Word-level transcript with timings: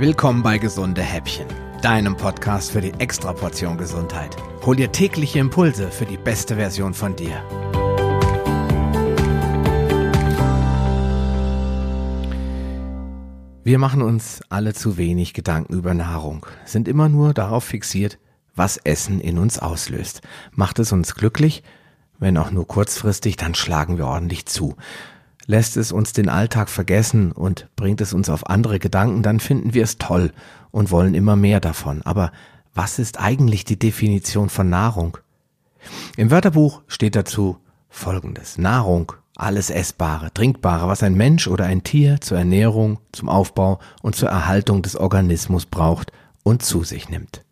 Willkommen 0.00 0.42
bei 0.42 0.56
Gesunde 0.56 1.02
Häppchen, 1.02 1.46
deinem 1.82 2.16
Podcast 2.16 2.72
für 2.72 2.80
die 2.80 2.94
Extraportion 2.94 3.76
Gesundheit. 3.76 4.34
Hol 4.64 4.74
dir 4.74 4.90
tägliche 4.90 5.40
Impulse 5.40 5.90
für 5.90 6.06
die 6.06 6.16
beste 6.16 6.56
Version 6.56 6.94
von 6.94 7.16
dir. 7.16 7.34
Wir 13.62 13.78
machen 13.78 14.00
uns 14.00 14.40
alle 14.48 14.72
zu 14.72 14.96
wenig 14.96 15.34
Gedanken 15.34 15.74
über 15.74 15.92
Nahrung, 15.92 16.46
sind 16.64 16.88
immer 16.88 17.10
nur 17.10 17.34
darauf 17.34 17.64
fixiert, 17.64 18.18
was 18.54 18.78
Essen 18.78 19.20
in 19.20 19.36
uns 19.36 19.58
auslöst. 19.58 20.22
Macht 20.52 20.78
es 20.78 20.92
uns 20.92 21.14
glücklich? 21.14 21.62
Wenn 22.18 22.38
auch 22.38 22.50
nur 22.50 22.66
kurzfristig, 22.66 23.36
dann 23.36 23.54
schlagen 23.54 23.98
wir 23.98 24.06
ordentlich 24.06 24.46
zu. 24.46 24.76
Lässt 25.46 25.76
es 25.76 25.92
uns 25.92 26.12
den 26.12 26.28
Alltag 26.28 26.68
vergessen 26.68 27.32
und 27.32 27.68
bringt 27.76 28.00
es 28.00 28.12
uns 28.12 28.28
auf 28.28 28.48
andere 28.48 28.78
Gedanken, 28.78 29.22
dann 29.22 29.40
finden 29.40 29.74
wir 29.74 29.84
es 29.84 29.98
toll 29.98 30.32
und 30.70 30.90
wollen 30.90 31.14
immer 31.14 31.36
mehr 31.36 31.60
davon. 31.60 32.02
Aber 32.02 32.32
was 32.74 32.98
ist 32.98 33.18
eigentlich 33.18 33.64
die 33.64 33.78
Definition 33.78 34.48
von 34.48 34.68
Nahrung? 34.68 35.18
Im 36.16 36.30
Wörterbuch 36.30 36.82
steht 36.86 37.16
dazu 37.16 37.56
Folgendes. 37.88 38.58
Nahrung, 38.58 39.12
alles 39.34 39.70
Essbare, 39.70 40.32
Trinkbare, 40.32 40.86
was 40.86 41.02
ein 41.02 41.14
Mensch 41.14 41.48
oder 41.48 41.64
ein 41.64 41.82
Tier 41.82 42.20
zur 42.20 42.38
Ernährung, 42.38 42.98
zum 43.12 43.28
Aufbau 43.28 43.80
und 44.02 44.14
zur 44.14 44.28
Erhaltung 44.28 44.82
des 44.82 44.96
Organismus 44.96 45.66
braucht 45.66 46.12
und 46.44 46.62
zu 46.62 46.84
sich 46.84 47.08
nimmt. 47.08 47.44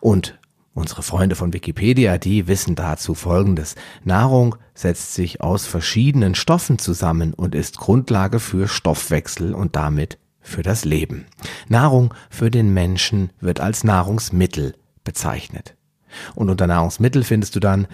Und 0.00 0.38
Unsere 0.76 1.02
Freunde 1.02 1.36
von 1.36 1.54
Wikipedia, 1.54 2.18
die 2.18 2.48
wissen 2.48 2.74
dazu 2.74 3.14
Folgendes. 3.14 3.76
Nahrung 4.04 4.56
setzt 4.74 5.14
sich 5.14 5.40
aus 5.40 5.64
verschiedenen 5.64 6.34
Stoffen 6.34 6.78
zusammen 6.78 7.32
und 7.32 7.54
ist 7.54 7.78
Grundlage 7.78 8.40
für 8.40 8.68
Stoffwechsel 8.68 9.54
und 9.54 9.74
damit 9.74 10.18
für 10.42 10.62
das 10.62 10.84
Leben. 10.84 11.24
Nahrung 11.66 12.12
für 12.28 12.50
den 12.50 12.74
Menschen 12.74 13.30
wird 13.40 13.58
als 13.58 13.84
Nahrungsmittel 13.84 14.74
bezeichnet. 15.02 15.76
Und 16.34 16.50
unter 16.50 16.66
Nahrungsmittel 16.66 17.24
findest 17.24 17.56
du 17.56 17.60
dann 17.60 17.86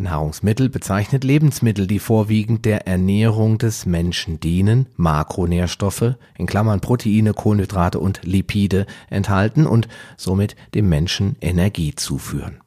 Nahrungsmittel 0.00 0.68
bezeichnet 0.68 1.24
Lebensmittel, 1.24 1.86
die 1.86 1.98
vorwiegend 1.98 2.64
der 2.64 2.86
Ernährung 2.86 3.58
des 3.58 3.86
Menschen 3.86 4.40
dienen, 4.40 4.86
Makronährstoffe, 4.96 6.14
in 6.36 6.46
Klammern 6.46 6.80
Proteine, 6.80 7.34
Kohlenhydrate 7.34 8.00
und 8.00 8.20
Lipide 8.24 8.86
enthalten 9.08 9.66
und 9.66 9.88
somit 10.16 10.56
dem 10.74 10.88
Menschen 10.88 11.36
Energie 11.40 11.94
zuführen. 11.94 12.60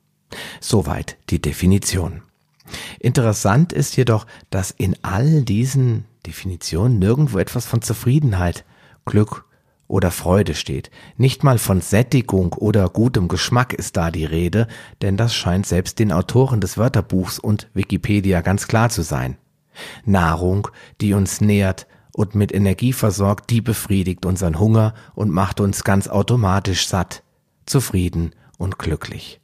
Soweit 0.59 1.17
die 1.29 1.41
Definition. 1.41 2.21
Interessant 2.99 3.73
ist 3.73 3.97
jedoch, 3.97 4.25
dass 4.49 4.71
in 4.71 4.95
all 5.01 5.43
diesen 5.43 6.05
Definitionen 6.25 6.99
nirgendwo 6.99 7.37
etwas 7.37 7.65
von 7.65 7.81
Zufriedenheit, 7.81 8.63
Glück 9.05 9.45
oder 9.87 10.11
Freude 10.11 10.55
steht. 10.55 10.89
Nicht 11.17 11.43
mal 11.43 11.57
von 11.57 11.81
Sättigung 11.81 12.53
oder 12.53 12.89
gutem 12.89 13.27
Geschmack 13.27 13.73
ist 13.73 13.97
da 13.97 14.11
die 14.11 14.25
Rede, 14.25 14.67
denn 15.01 15.17
das 15.17 15.35
scheint 15.35 15.65
selbst 15.65 15.99
den 15.99 16.11
Autoren 16.11 16.61
des 16.61 16.77
Wörterbuchs 16.77 17.39
und 17.39 17.69
Wikipedia 17.73 18.41
ganz 18.41 18.67
klar 18.67 18.89
zu 18.89 19.01
sein. 19.01 19.37
Nahrung, 20.05 20.67
die 21.01 21.13
uns 21.13 21.41
nährt 21.41 21.87
und 22.13 22.35
mit 22.35 22.53
Energie 22.53 22.93
versorgt, 22.93 23.49
die 23.49 23.61
befriedigt 23.61 24.25
unseren 24.25 24.59
Hunger 24.59 24.93
und 25.15 25.31
macht 25.31 25.59
uns 25.59 25.83
ganz 25.83 26.07
automatisch 26.07 26.87
satt, 26.87 27.23
zufrieden 27.65 28.31
und 28.57 28.77
glücklich. 28.77 29.41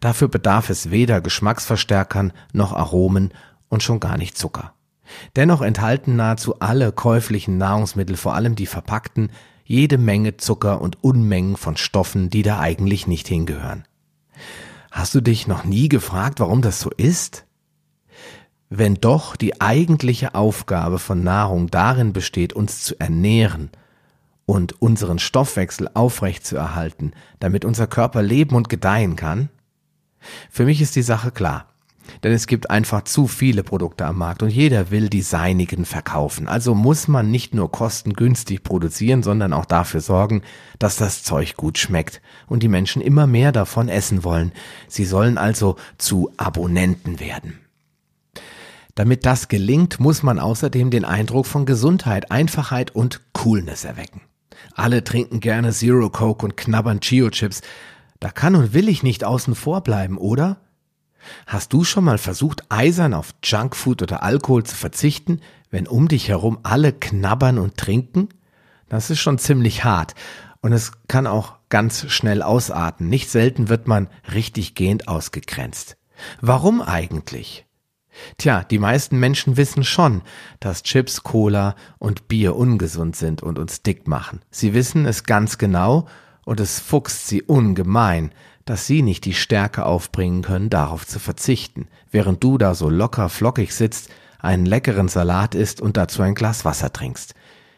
Dafür 0.00 0.28
bedarf 0.28 0.68
es 0.68 0.90
weder 0.90 1.20
Geschmacksverstärkern 1.20 2.32
noch 2.52 2.74
Aromen 2.74 3.32
und 3.68 3.82
schon 3.82 4.00
gar 4.00 4.18
nicht 4.18 4.36
Zucker. 4.36 4.74
Dennoch 5.36 5.62
enthalten 5.62 6.16
nahezu 6.16 6.60
alle 6.60 6.92
käuflichen 6.92 7.58
Nahrungsmittel, 7.58 8.16
vor 8.16 8.34
allem 8.34 8.54
die 8.54 8.66
verpackten, 8.66 9.32
jede 9.70 9.98
Menge 9.98 10.36
Zucker 10.36 10.80
und 10.80 11.04
Unmengen 11.04 11.56
von 11.56 11.76
Stoffen, 11.76 12.28
die 12.28 12.42
da 12.42 12.58
eigentlich 12.58 13.06
nicht 13.06 13.28
hingehören. 13.28 13.84
Hast 14.90 15.14
du 15.14 15.20
dich 15.20 15.46
noch 15.46 15.62
nie 15.62 15.88
gefragt, 15.88 16.40
warum 16.40 16.60
das 16.60 16.80
so 16.80 16.90
ist? 16.90 17.46
Wenn 18.68 18.96
doch 18.96 19.36
die 19.36 19.60
eigentliche 19.60 20.34
Aufgabe 20.34 20.98
von 20.98 21.22
Nahrung 21.22 21.68
darin 21.68 22.12
besteht, 22.12 22.52
uns 22.52 22.82
zu 22.82 22.98
ernähren 22.98 23.70
und 24.44 24.82
unseren 24.82 25.20
Stoffwechsel 25.20 25.88
aufrechtzuerhalten, 25.94 27.12
damit 27.38 27.64
unser 27.64 27.86
Körper 27.86 28.22
leben 28.22 28.56
und 28.56 28.70
gedeihen 28.70 29.14
kann? 29.14 29.50
Für 30.50 30.64
mich 30.64 30.80
ist 30.82 30.96
die 30.96 31.02
Sache 31.02 31.30
klar. 31.30 31.69
Denn 32.22 32.32
es 32.32 32.46
gibt 32.46 32.70
einfach 32.70 33.04
zu 33.04 33.26
viele 33.26 33.62
Produkte 33.62 34.04
am 34.04 34.18
Markt 34.18 34.42
und 34.42 34.50
jeder 34.50 34.90
will 34.90 35.08
die 35.08 35.22
seinigen 35.22 35.84
verkaufen. 35.84 36.48
Also 36.48 36.74
muss 36.74 37.08
man 37.08 37.30
nicht 37.30 37.54
nur 37.54 37.70
kostengünstig 37.70 38.62
produzieren, 38.62 39.22
sondern 39.22 39.52
auch 39.52 39.64
dafür 39.64 40.00
sorgen, 40.00 40.42
dass 40.78 40.96
das 40.96 41.22
Zeug 41.22 41.56
gut 41.56 41.78
schmeckt 41.78 42.20
und 42.46 42.62
die 42.62 42.68
Menschen 42.68 43.02
immer 43.02 43.26
mehr 43.26 43.52
davon 43.52 43.88
essen 43.88 44.24
wollen. 44.24 44.52
Sie 44.88 45.04
sollen 45.04 45.38
also 45.38 45.76
zu 45.98 46.30
Abonnenten 46.36 47.20
werden. 47.20 47.60
Damit 48.94 49.24
das 49.24 49.48
gelingt, 49.48 50.00
muss 50.00 50.22
man 50.22 50.38
außerdem 50.38 50.90
den 50.90 51.04
Eindruck 51.04 51.46
von 51.46 51.64
Gesundheit, 51.64 52.30
Einfachheit 52.30 52.94
und 52.94 53.20
Coolness 53.32 53.84
erwecken. 53.84 54.22
Alle 54.74 55.04
trinken 55.04 55.40
gerne 55.40 55.72
Zero 55.72 56.10
Coke 56.10 56.44
und 56.44 56.56
knabbern 56.56 57.00
Chio 57.00 57.30
Chips. 57.30 57.62
Da 58.18 58.30
kann 58.30 58.54
und 58.54 58.74
will 58.74 58.88
ich 58.88 59.02
nicht 59.02 59.24
außen 59.24 59.54
vor 59.54 59.82
bleiben, 59.82 60.18
oder? 60.18 60.60
Hast 61.46 61.72
du 61.72 61.84
schon 61.84 62.04
mal 62.04 62.18
versucht, 62.18 62.64
eisern 62.68 63.14
auf 63.14 63.34
Junkfood 63.42 64.02
oder 64.02 64.22
Alkohol 64.22 64.64
zu 64.64 64.74
verzichten, 64.74 65.40
wenn 65.70 65.86
um 65.86 66.08
dich 66.08 66.28
herum 66.28 66.58
alle 66.62 66.92
knabbern 66.92 67.58
und 67.58 67.76
trinken? 67.76 68.28
Das 68.88 69.10
ist 69.10 69.20
schon 69.20 69.38
ziemlich 69.38 69.84
hart 69.84 70.14
und 70.60 70.72
es 70.72 70.92
kann 71.08 71.26
auch 71.26 71.54
ganz 71.68 72.10
schnell 72.10 72.42
ausarten. 72.42 73.08
Nicht 73.08 73.30
selten 73.30 73.68
wird 73.68 73.86
man 73.86 74.08
richtig 74.32 74.74
gehend 74.74 75.08
ausgegrenzt. 75.08 75.96
Warum 76.40 76.82
eigentlich? 76.82 77.66
Tja, 78.36 78.64
die 78.64 78.78
meisten 78.78 79.18
Menschen 79.18 79.56
wissen 79.56 79.84
schon, 79.84 80.22
dass 80.58 80.82
Chips, 80.82 81.22
Cola 81.22 81.76
und 81.98 82.28
Bier 82.28 82.56
ungesund 82.56 83.16
sind 83.16 83.42
und 83.42 83.58
uns 83.58 83.82
dick 83.82 84.08
machen. 84.08 84.40
Sie 84.50 84.74
wissen 84.74 85.06
es 85.06 85.24
ganz 85.24 85.58
genau 85.58 86.06
und 86.44 86.60
es 86.60 86.80
fuchst 86.80 87.28
sie 87.28 87.42
ungemein, 87.42 88.32
dass 88.64 88.86
sie 88.86 89.02
nicht 89.02 89.24
die 89.24 89.34
Stärke 89.34 89.84
aufbringen 89.84 90.42
können, 90.42 90.70
darauf 90.70 91.06
zu 91.06 91.18
verzichten, 91.18 91.88
während 92.10 92.42
du 92.42 92.58
da 92.58 92.74
so 92.74 92.88
locker 92.88 93.28
flockig 93.28 93.74
sitzt, 93.74 94.10
einen 94.38 94.66
leckeren 94.66 95.08
Salat 95.08 95.54
isst 95.54 95.80
und 95.80 95.96
dazu 95.96 96.22
ein 96.22 96.34
Glas 96.34 96.64
Wasser 96.64 96.92
trinkst. 96.92 97.34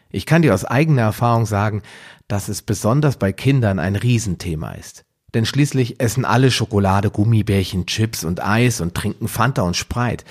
Ich 0.09 0.25
kann 0.25 0.43
dir 0.43 0.53
aus 0.53 0.65
eigener 0.65 1.01
Erfahrung 1.01 1.45
sagen, 1.45 1.81
dass 2.27 2.47
es 2.47 2.61
besonders 2.61 3.17
bei 3.17 3.33
Kindern 3.33 3.79
ein 3.79 3.95
Riesenthema 3.95 4.71
ist. 4.73 5.03
Denn 5.33 5.45
schließlich 5.45 5.99
essen 5.99 6.25
alle 6.25 6.51
Schokolade, 6.51 7.09
Gummibärchen, 7.09 7.87
Chips 7.87 8.23
und 8.23 8.43
Eis 8.43 8.81
und 8.81 8.93
trinken 8.93 9.27
Fanta 9.27 9.63
und 9.63 9.75
Spreit. 9.75 10.23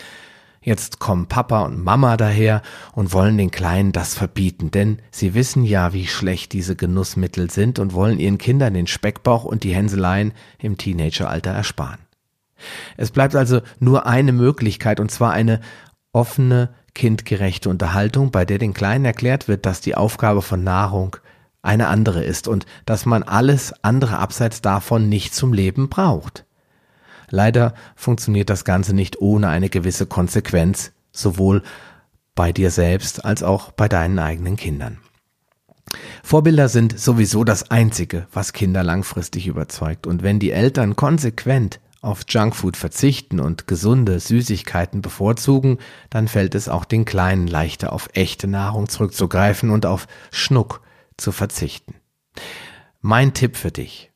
Jetzt 0.62 1.00
kommen 1.00 1.26
Papa 1.26 1.62
und 1.62 1.82
Mama 1.82 2.16
daher 2.16 2.62
und 2.92 3.12
wollen 3.12 3.36
den 3.36 3.50
Kleinen 3.50 3.90
das 3.90 4.14
verbieten, 4.14 4.70
denn 4.70 4.98
sie 5.10 5.34
wissen 5.34 5.64
ja, 5.64 5.92
wie 5.92 6.06
schlecht 6.06 6.52
diese 6.52 6.76
Genussmittel 6.76 7.50
sind 7.50 7.80
und 7.80 7.94
wollen 7.94 8.20
ihren 8.20 8.38
Kindern 8.38 8.74
den 8.74 8.86
Speckbauch 8.86 9.44
und 9.44 9.64
die 9.64 9.74
Hänseleien 9.74 10.32
im 10.58 10.78
Teenageralter 10.78 11.50
ersparen. 11.50 11.98
Es 12.96 13.10
bleibt 13.10 13.34
also 13.34 13.60
nur 13.80 14.06
eine 14.06 14.30
Möglichkeit, 14.30 15.00
und 15.00 15.10
zwar 15.10 15.32
eine 15.32 15.60
offene, 16.12 16.70
kindgerechte 16.94 17.68
Unterhaltung, 17.68 18.30
bei 18.30 18.44
der 18.44 18.58
den 18.58 18.74
Kleinen 18.74 19.04
erklärt 19.04 19.48
wird, 19.48 19.66
dass 19.66 19.80
die 19.80 19.96
Aufgabe 19.96 20.42
von 20.42 20.62
Nahrung 20.62 21.16
eine 21.62 21.88
andere 21.88 22.22
ist 22.22 22.46
und 22.46 22.66
dass 22.86 23.06
man 23.06 23.24
alles 23.24 23.72
andere 23.82 24.18
abseits 24.18 24.62
davon 24.62 25.08
nicht 25.08 25.34
zum 25.34 25.52
Leben 25.52 25.88
braucht. 25.88 26.44
Leider 27.32 27.72
funktioniert 27.96 28.50
das 28.50 28.66
Ganze 28.66 28.94
nicht 28.94 29.22
ohne 29.22 29.48
eine 29.48 29.70
gewisse 29.70 30.04
Konsequenz, 30.04 30.92
sowohl 31.12 31.62
bei 32.34 32.52
dir 32.52 32.70
selbst 32.70 33.24
als 33.24 33.42
auch 33.42 33.72
bei 33.72 33.88
deinen 33.88 34.18
eigenen 34.18 34.56
Kindern. 34.56 34.98
Vorbilder 36.22 36.68
sind 36.68 37.00
sowieso 37.00 37.42
das 37.42 37.70
Einzige, 37.70 38.26
was 38.34 38.52
Kinder 38.52 38.82
langfristig 38.82 39.46
überzeugt. 39.46 40.06
Und 40.06 40.22
wenn 40.22 40.40
die 40.40 40.50
Eltern 40.50 40.94
konsequent 40.94 41.80
auf 42.02 42.24
Junkfood 42.28 42.76
verzichten 42.76 43.40
und 43.40 43.66
gesunde 43.66 44.20
Süßigkeiten 44.20 45.00
bevorzugen, 45.00 45.78
dann 46.10 46.28
fällt 46.28 46.54
es 46.54 46.68
auch 46.68 46.84
den 46.84 47.06
Kleinen 47.06 47.46
leichter, 47.46 47.94
auf 47.94 48.10
echte 48.12 48.46
Nahrung 48.46 48.90
zurückzugreifen 48.90 49.70
und 49.70 49.86
auf 49.86 50.06
Schnuck 50.30 50.82
zu 51.16 51.32
verzichten. 51.32 51.94
Mein 53.00 53.32
Tipp 53.32 53.56
für 53.56 53.70
dich. 53.70 54.11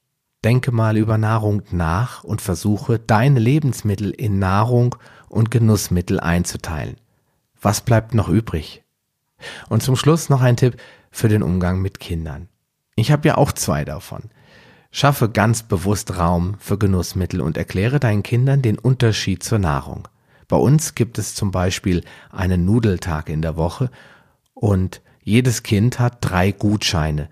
Denke 0.47 0.71
mal 0.71 0.97
über 0.97 1.19
Nahrung 1.19 1.63
nach 1.73 2.23
und 2.23 2.41
versuche, 2.41 3.01
deine 3.01 3.41
Lebensmittel 3.41 4.13
in 4.13 4.39
Nahrung 4.39 4.95
und 5.29 5.51
Genussmittel 5.51 6.21
einzuteilen. 6.21 6.99
Was 7.61 7.81
bleibt 7.81 8.15
noch 8.15 8.29
übrig? 8.29 8.85
Und 9.69 9.83
zum 9.83 9.97
Schluss 9.97 10.29
noch 10.29 10.43
ein 10.43 10.57
Tipp 10.57 10.77
für 11.11 11.29
den 11.29 11.43
Umgang 11.43 11.83
mit 11.83 11.99
Kindern. 11.99 12.49
Ich 12.95 13.11
habe 13.11 13.27
ja 13.27 13.39
auch 13.39 13.51
zwei 13.51 13.85
davon. 13.85 14.31
Schaffe 14.93 15.29
ganz 15.29 15.65
bewusst 15.65 16.17
Raum 16.17 16.55
für 16.61 16.79
Genussmittel 16.79 17.41
und 17.41 17.57
erkläre 17.57 17.99
deinen 17.99 18.23
Kindern 18.23 18.63
den 18.63 18.79
Unterschied 18.79 19.43
zur 19.43 19.59
Nahrung. 19.59 20.07
Bei 20.47 20.59
uns 20.59 20.95
gibt 20.95 21.19
es 21.19 21.35
zum 21.35 21.51
Beispiel 21.51 22.05
einen 22.31 22.65
Nudeltag 22.65 23.31
in 23.31 23.43
der 23.43 23.57
Woche 23.57 23.91
und 24.55 25.03
jedes 25.25 25.65
Kind 25.65 25.99
hat 25.99 26.19
drei 26.21 26.53
Gutscheine, 26.53 27.31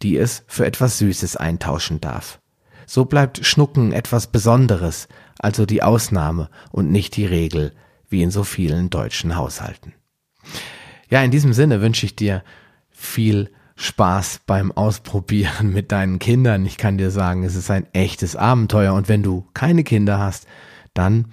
die 0.00 0.16
es 0.16 0.44
für 0.46 0.64
etwas 0.64 0.96
Süßes 0.96 1.36
eintauschen 1.36 2.00
darf. 2.00 2.40
So 2.86 3.04
bleibt 3.04 3.44
Schnucken 3.44 3.92
etwas 3.92 4.26
Besonderes, 4.26 5.08
also 5.38 5.66
die 5.66 5.82
Ausnahme 5.82 6.50
und 6.70 6.90
nicht 6.90 7.16
die 7.16 7.26
Regel, 7.26 7.72
wie 8.08 8.22
in 8.22 8.30
so 8.30 8.44
vielen 8.44 8.90
deutschen 8.90 9.36
Haushalten. 9.36 9.94
Ja, 11.10 11.22
in 11.22 11.30
diesem 11.30 11.52
Sinne 11.52 11.80
wünsche 11.80 12.06
ich 12.06 12.16
dir 12.16 12.42
viel 12.90 13.50
Spaß 13.76 14.40
beim 14.46 14.72
Ausprobieren 14.72 15.72
mit 15.72 15.92
deinen 15.92 16.18
Kindern. 16.18 16.64
Ich 16.64 16.76
kann 16.76 16.98
dir 16.98 17.10
sagen, 17.10 17.44
es 17.44 17.56
ist 17.56 17.70
ein 17.70 17.86
echtes 17.92 18.36
Abenteuer 18.36 18.94
und 18.94 19.08
wenn 19.08 19.22
du 19.22 19.46
keine 19.54 19.84
Kinder 19.84 20.18
hast, 20.18 20.46
dann 20.92 21.26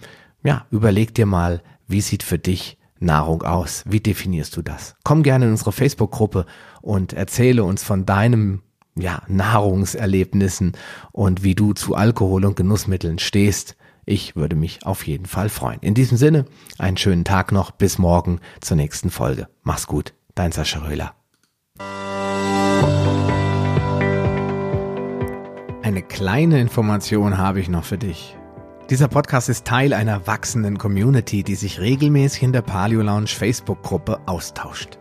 ja, 0.44 0.66
überleg 0.72 1.14
dir 1.14 1.26
mal, 1.26 1.62
wie 1.88 2.02
sieht 2.02 2.24
für 2.24 2.40
dich 2.40 2.78
Nahrung 3.00 3.44
aus? 3.44 3.84
Wie 3.88 4.00
definierst 4.00 4.56
du 4.56 4.62
das? 4.62 4.96
Komm 5.04 5.24
gerne 5.24 5.46
in 5.46 5.52
unsere 5.52 5.72
Facebook-Gruppe 5.72 6.46
und 6.82 7.14
erzähle 7.14 7.64
uns 7.64 7.84
von 7.84 8.06
deinem 8.06 8.62
ja, 8.96 9.24
Nahrungserlebnissen 9.28 10.74
und 11.12 11.44
wie 11.44 11.56
du 11.56 11.74
zu 11.74 11.96
Alkohol 11.96 12.46
und 12.46 12.56
Genussmitteln 12.56 13.20
stehst. 13.20 13.76
Ich 14.06 14.36
würde 14.36 14.56
mich 14.56 14.86
auf 14.86 15.06
jeden 15.06 15.26
Fall 15.26 15.50
freuen. 15.50 15.80
In 15.82 15.94
diesem 15.94 16.18
Sinne, 16.18 16.46
einen 16.78 16.98
schönen 16.98 17.24
Tag 17.24 17.52
noch. 17.52 17.72
Bis 17.72 17.98
morgen 17.98 18.40
zur 18.60 18.78
nächsten 18.78 19.12
Folge. 19.12 19.48
Mach's 19.64 19.88
gut. 19.88 20.14
Dein 20.36 20.52
Sascha 20.52 20.80
Röhler. 20.80 21.14
Eine 25.84 26.02
kleine 26.02 26.60
Information 26.60 27.38
habe 27.38 27.60
ich 27.60 27.70
noch 27.70 27.84
für 27.84 27.98
dich. 27.98 28.38
Dieser 28.90 29.08
Podcast 29.08 29.50
ist 29.50 29.66
Teil 29.66 29.94
einer 29.94 30.28
wachsenden 30.28 30.78
Community, 30.78 31.44
die 31.44 31.56
sich 31.56 31.80
regelmäßig 31.80 32.44
in 32.44 32.54
der 32.54 32.62
Paleo 32.62 33.02
Lounge 33.02 33.28
Facebook-Gruppe 33.28 34.20
austauscht. 34.26 35.01